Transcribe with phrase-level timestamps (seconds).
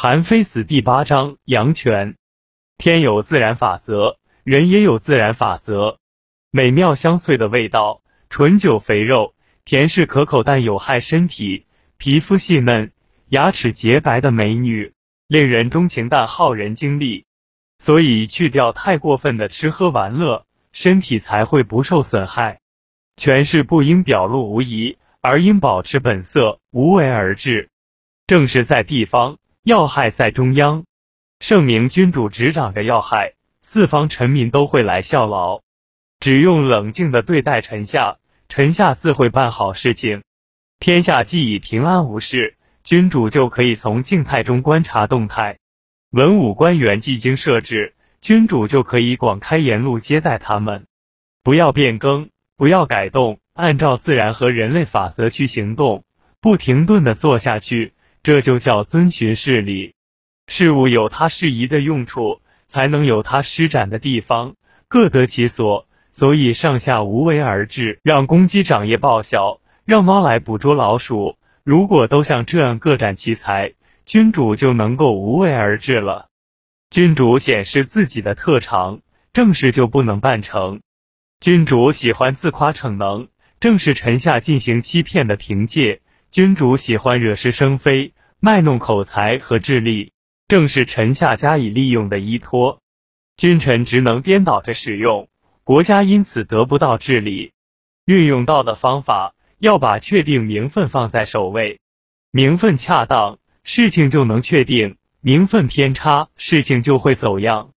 [0.00, 2.14] 韩非子第八章阳泉。
[2.76, 5.98] 天有自然法则，人也有自然法则。
[6.52, 8.00] 美妙香脆的味道，
[8.30, 9.34] 醇酒肥肉，
[9.64, 11.66] 甜是可口但有害身体。
[11.96, 12.92] 皮肤细嫩，
[13.30, 14.92] 牙齿洁白的美女，
[15.26, 17.24] 令人钟情但耗人精力。
[17.80, 22.60] 所以去掉太过分的吃喝玩乐，身体才会不受损害。
[23.16, 27.68] 权势不应表露无遗，而应保持本色，无为而治。
[28.28, 29.38] 正是在地方。
[29.68, 30.86] 要害在中央，
[31.40, 35.60] 圣明君主执掌着要害，四方臣民都会来效劳。
[36.20, 38.16] 只用冷静的对待臣下，
[38.48, 40.22] 臣下自会办好事情。
[40.80, 45.58] 天下既已平安无事，君主就可以从静态中观察动态。
[46.12, 50.86] 文武官员既经设置，君主就可以广开言路接待他们。
[51.42, 56.06] 不要变更，不要改动，按照自然和人类法则去行动，
[56.40, 57.92] 不停顿的做下去。
[58.28, 59.94] 这就叫遵循事理，
[60.48, 64.54] 事物有它适宜的用处，才能有它施展的地方，
[64.86, 65.88] 各得其所。
[66.10, 71.38] 所以上下无为而治，让公鸡长业报晓，让猫来捕捉老鼠。
[71.64, 73.72] 如果都像这样各展其才，
[74.04, 76.28] 君主就能够无为而治了。
[76.90, 79.00] 君主显示自己的特长，
[79.32, 80.82] 正事就不能办成。
[81.40, 86.02] 君主喜欢自夸逞能，正是臣下进行欺骗的凭借。
[86.30, 90.12] 君主喜欢惹是生非，卖弄口才和智力，
[90.46, 92.80] 正是臣下加以利用的依托。
[93.36, 95.28] 君臣职能颠倒着使用，
[95.64, 97.52] 国家因此得不到治理。
[98.04, 101.80] 运用到的方法，要把确定名分放在首位。
[102.30, 107.72] 名分恰当，事情就能确定；名分偏差，事情就会走样。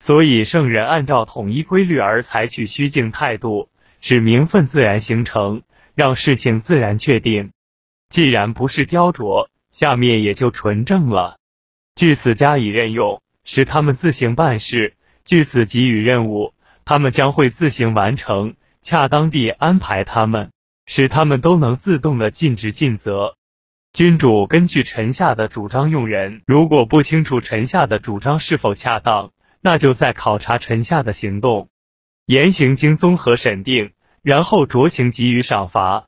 [0.00, 3.68] 所以圣人按照统一规律而采取虚静态度，
[4.00, 5.62] 使名分自然形成，
[5.94, 7.52] 让事情自然确定。
[8.08, 11.38] 既然不是雕琢，下面也就纯正了。
[11.94, 16.54] 据此加以任用，使他们自行办事；据此给予任务，
[16.84, 18.54] 他们将会自行完成。
[18.82, 20.52] 恰当地安排他们，
[20.86, 23.36] 使他们都能自动的尽职尽责。
[23.92, 31.68] 君主根据臣下的主张用人，如果不清楚臣下的主张是否恰当，那就再考察臣下的行动，
[32.24, 33.92] 言行经综合审定，
[34.22, 36.06] 然后酌情给予赏罚。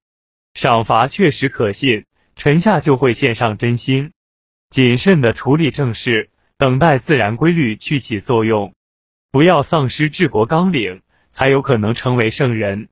[0.54, 2.06] 赏罚确实可信，
[2.36, 4.12] 臣下就会献上真心，
[4.70, 8.74] 谨慎的处理政事，等待自然规律去起作用。
[9.30, 12.88] 不要丧失治国纲领，才有可能成为圣人。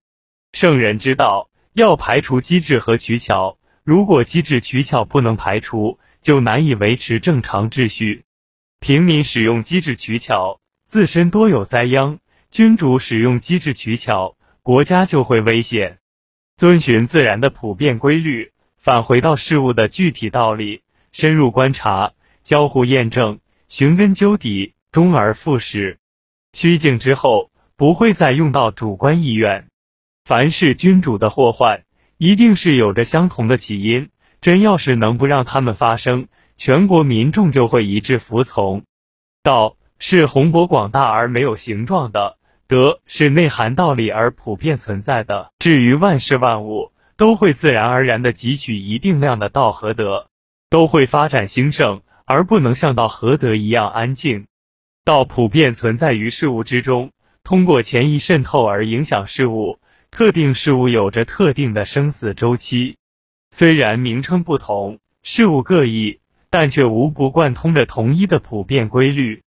[0.53, 8.25] 圣人之道要排除机智和取巧，如果机智取巧不能排除，就难以维持正常秩序。
[8.79, 12.19] 平民使用机智取巧，自身多有灾殃；
[12.51, 15.99] 君主使用机智取巧，国家就会危险。
[16.57, 20.81] 遵循自然的普遍规律，返回到事物的具体道理，
[21.13, 25.99] 深入观察，交互验证，寻根究底，终而复始。
[26.55, 29.69] 虚静之后，不会再用到主观意愿。
[30.25, 31.83] 凡是君主的祸患，
[32.17, 34.09] 一定是有着相同的起因。
[34.41, 38.85] 真要是能不让他们发生，全国民众就会一致服从。
[39.43, 42.39] 道是宏博广大而没有形状的。
[42.67, 45.51] 德是内涵道理而普遍存在的。
[45.59, 46.90] 至于万事万物，
[47.21, 50.29] 都会自然而然的汲取一定量的道和德，
[50.71, 54.47] 都会发展兴盛，而不能像道和德一样安静。
[55.05, 57.11] 道普遍存在于事物之中，
[57.45, 59.79] 通过潜移渗透而影响事物。
[60.11, 62.97] 特定事物有着特定的生死周期，
[63.51, 69.43] 虽然名称不同，事物各异，但却无不贯通着同一的普遍规律。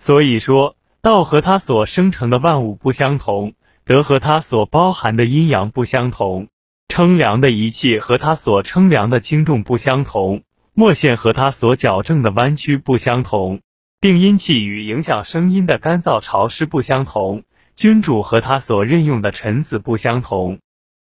[0.00, 0.74] 所以说。
[1.00, 3.54] 道和它所生成的万物不相同，
[3.84, 6.46] 德和它所包含的阴阳不相同，
[6.88, 10.42] 称量的仪器和它所称量的轻重不相同，
[10.74, 13.60] 墨线和它所矫正的弯曲不相同，
[14.00, 17.44] 定音器与影响声音的干燥潮湿不相同，
[17.76, 20.60] 君主和他所任用的臣子不相同。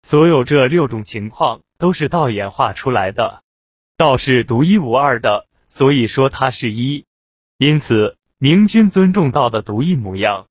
[0.02, 3.42] 所有这六种情况都是道演化出来的。
[3.96, 7.04] 道是独一无二的，所以说它是一。
[7.58, 8.16] 因此。
[8.40, 10.46] 明君尊重道的独一模样，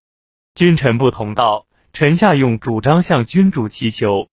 [0.54, 4.28] 君臣不同道，臣下用主张向君主祈求，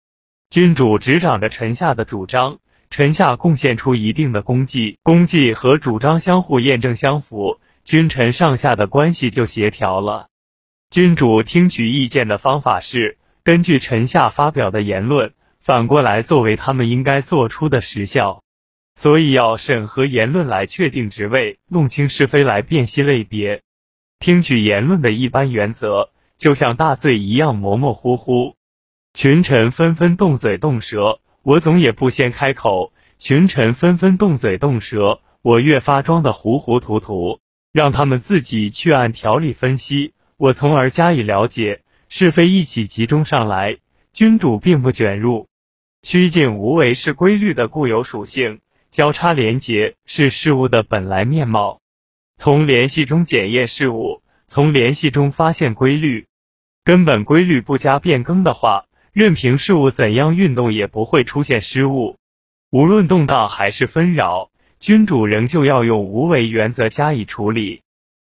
[0.51, 2.59] 君主执掌着臣下的主张，
[2.89, 10.27] 臣下贡献出一定的功绩，功绩和主张相互验证相符，君臣上下的关系就协调了。
[10.89, 15.31] 君主听取意见的方法是根据臣下发表的言论，
[15.62, 18.44] 反过来作为他们应该做出的实效。
[18.94, 23.62] 所以要审核言论来确定职位，弄清是非来辨析类别。
[24.19, 28.57] 听取言论的一般原则，就像大罪一样模模糊糊。
[29.13, 37.40] 群臣纷纷动嘴动舌，我总也不先开口；群臣纷纷动嘴动舌，我越发装得糊糊涂涂，
[37.74, 43.78] 让他们自己去按条理分析，我从而加以了解，是非一起集中上来，
[44.13, 45.48] 君主并不卷入。
[46.04, 51.81] 虚静无为是规律的固有属性，交叉连结是事物的本来面貌。
[52.38, 56.28] 从联系中检验事物，从联系中发现规律。
[56.84, 62.18] 根本规律不加变更的话，任凭事物怎样运动，也不会出现失误。
[62.69, 64.50] 无论动荡还是纷扰，
[64.80, 67.81] 君主仍旧要用无为原则加以处理。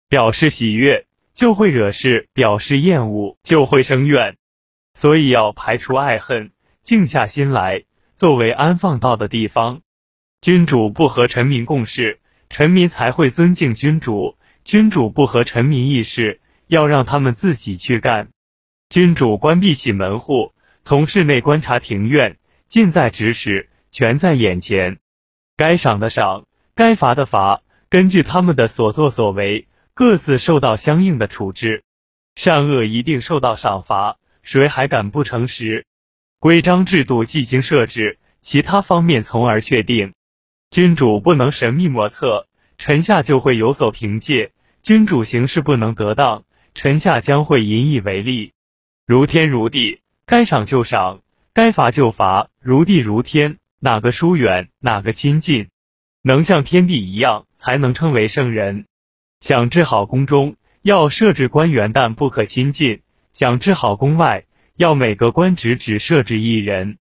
[0.10, 4.38] 表示喜悦就会惹事，表示厌恶就会生怨。
[4.94, 6.51] 所以要排除爱恨，
[6.81, 7.83] 静下心来，
[8.16, 9.81] 作为安放道的地方。
[10.42, 12.19] 君主不和臣民共事。
[12.50, 14.36] 臣民才会尊敬君主，
[14.66, 18.28] 君主不和臣民议事，要让他们自己去干。
[18.89, 20.51] 君主关闭起门户，
[20.83, 22.38] 从室内观察庭院，
[22.68, 24.98] 近在咫尺，全在眼前。
[25.56, 31.83] 该赏的赏，该罚的罚，根据他们的所作所为，各自受到相应的处置。
[32.36, 35.86] 善恶一定受到赏罚，谁还敢不诚实？
[36.39, 40.13] 规章制度既经设置，其他方面从而确定。
[40.72, 42.48] 君主不能神秘莫测，
[42.78, 44.50] 臣下就会有所凭借；
[44.81, 46.44] 君主行事不能得当，
[46.74, 48.54] 臣下将会引以为例。
[49.06, 50.00] 如天如地，
[50.31, 51.19] 该赏就赏，
[51.54, 55.68] 该罚就罚，如地如天，哪个疏远，哪个亲近，
[56.22, 58.86] 能像天地一样，才能称为圣人。
[59.42, 63.01] 想治好宫中，要设置官员，但不可亲近；
[63.33, 64.45] 想治好宫外，
[64.78, 66.98] 要每个官职只设置一人，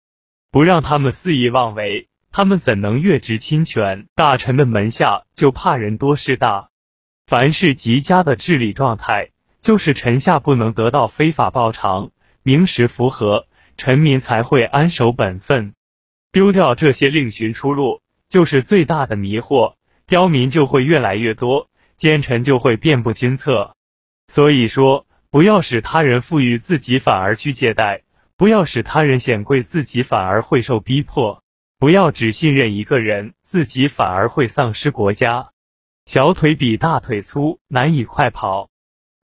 [0.51, 2.09] 不让他们肆意妄为。
[2.33, 4.07] 他们怎能越职侵权？
[4.15, 6.71] 大臣的门下就怕人多势大。
[7.27, 12.11] 凡是极佳的治理状态，就是臣下不能得到非法报偿，
[12.49, 13.47] 名实符合，
[13.77, 15.75] 臣民才会安守本分。
[16.33, 19.75] 丢掉这些，另寻出路，就是最大的迷惑。
[20.07, 21.69] 刁民就会越来越多，
[21.99, 23.75] 奸臣就会遍布君侧。
[24.29, 28.01] 所以说，不要使他人富裕，自己反而去借贷；
[28.39, 31.43] 不要使他人显贵，自己反而会受逼迫。
[31.79, 35.51] 不要只信任一个人，自己反而会丧失国家。
[36.07, 38.71] 小腿比大腿粗，难以快跑。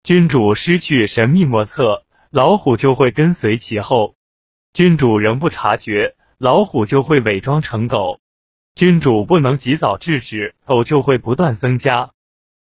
[0.03, 2.04] 君主失去神秘莫测，
[2.35, 4.15] 老虎就会跟随其后。
[4.73, 8.19] 君主仍不察觉，老虎就会伪装成狗。
[8.75, 12.11] 君主不能及早制止，狗就会不断增加。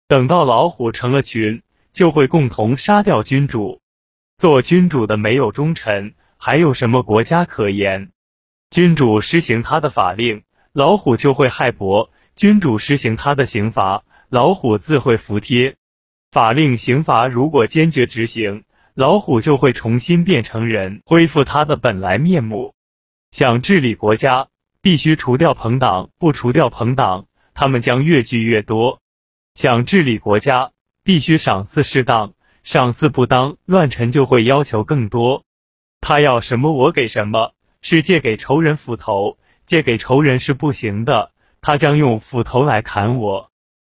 [0.08, 3.82] 等到老虎成了群，就会共同杀掉君主。
[4.38, 8.12] 做君主的没有忠臣，还有什么国家可言？
[8.70, 15.78] 君主施行他的法令，老虎就会害薄；君主施行他的刑罚，老虎自会服帖。
[16.32, 18.66] 法令刑罚如果坚决执行，
[18.96, 22.76] 老虎就会重新变成人，恢复他的本来面目。
[23.32, 24.50] 想治理国家，
[24.82, 27.26] 必须除掉朋党，不除掉朋党，
[27.56, 29.00] 他们将越聚越多。
[29.56, 30.72] 想治理国家，
[31.04, 35.44] 必须赏赐适当，赏赐不当，乱臣就会要求更多。
[36.00, 37.54] 他要什么，我给什么。
[37.82, 43.50] 是借给仇人斧头，借给仇人是不行的，他将用斧头来砍我。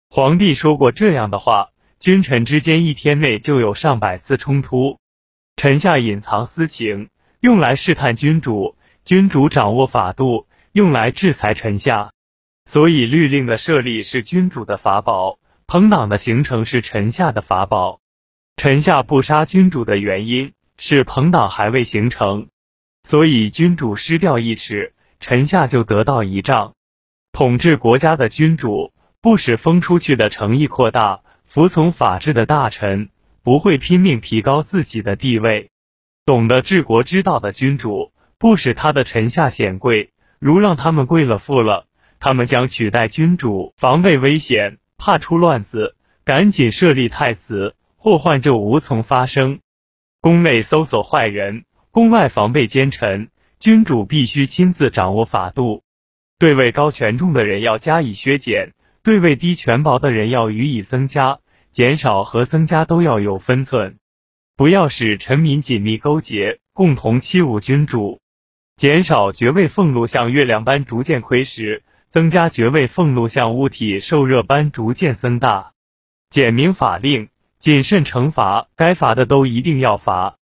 [0.10, 1.70] 皇帝说过这样的话，
[2.00, 5.00] 君臣之间一天内就有上百次冲突，
[5.58, 7.10] 臣下隐藏私情，
[7.42, 12.12] 用来试探君主；君主掌握法度，用来制裁臣下。
[12.66, 18.00] 所以律令的设立是君主的法宝，朋党的形成是臣下的法宝。
[18.56, 22.48] 臣下不杀君主的原因是朋党还未形成。
[23.04, 26.76] 所以，君主失掉一尺，臣下就得到一丈。
[27.34, 33.10] 统治国家的君主不使封出去的诚意扩大，服从法治的大臣
[33.42, 35.72] 不会拼命提高自己的地位。
[36.24, 41.88] 懂得治国之道的君主不使他的臣下显贵，如让他们贵了富了，
[42.20, 43.74] 他们将取代君主。
[43.78, 49.60] 防备危险，怕出乱子，赶紧设立太子，祸患就无从发生。
[50.22, 51.66] 宫内搜索坏人。
[51.90, 55.82] 宫外防备奸臣，君主必须亲自掌握法度。
[56.38, 61.40] 对位高权重的人要加以削减，对位低权薄的人要予以增加。
[61.72, 64.00] 减少和增加都要有分寸，
[64.56, 68.20] 不要使臣民紧密勾结，共同欺侮君主。
[68.76, 75.74] 减少爵位俸禄像月亮般逐渐亏蚀，增加爵位俸禄像物体受热般逐渐增大。
[76.32, 77.30] 简明法令，
[77.60, 80.38] 谨慎惩罚，该罚的都一定要罚。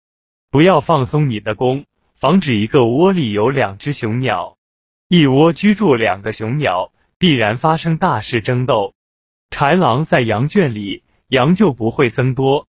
[0.49, 1.83] 不要放松你的弓，
[2.15, 4.55] 防止一个窝里有两只雄鸟，
[5.09, 8.93] 一窝居住两个雄鸟，必然发生大事争斗。
[9.49, 12.67] 豺狼在羊圈里，羊就不会增多。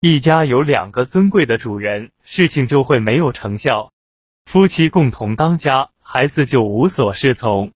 [0.00, 3.90] 一家有两个尊贵的主人，事情就会没有成效。
[4.46, 7.72] 夫妻共同当家，孩子就无所适从。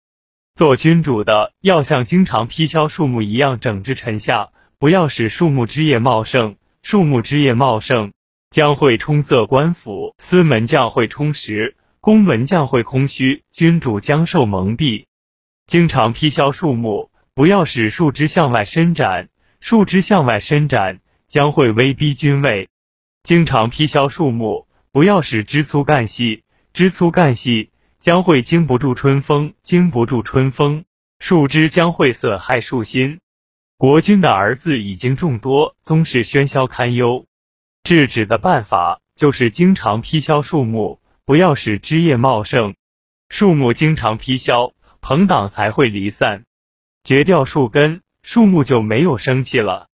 [0.55, 6.57] 做君主的要像经常劈削树木一样整治臣下，不要使树木枝叶茂盛。
[6.83, 8.13] 树木枝叶茂盛，
[8.51, 15.07] 将会充塞官府，司门将会充实，宫门将会空虚，君主将受蒙蔽。
[15.67, 19.29] 经常劈削树木，不要使树枝向外伸展，
[19.61, 22.69] 树枝向外伸展将会威逼君位。
[23.23, 26.43] 经常劈削树木，不要使枝粗干细，
[26.73, 30.85] 枝粗干细将会经不住春风，经不住春风，
[31.21, 33.21] 树枝将会损害树心。
[33.79, 37.25] 国君的儿子已经众多，宗室喧嚣堪忧。
[37.85, 42.75] 制止的办法就是经常劈削树木，不要使枝叶茂盛。
[43.29, 46.45] 树木经常劈削，朋党才会离散。
[47.03, 49.89] 绝掉树根，树木就没有生气了。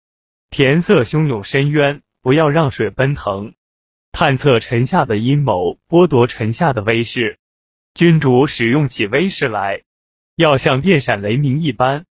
[0.51, 3.55] 填色汹涌深渊，不要让水奔腾。
[4.13, 7.39] 探测臣下的阴谋，剥夺臣下的威势。
[7.95, 9.83] 君主使用起威势来，
[10.37, 12.05] 要像电闪雷鸣一般。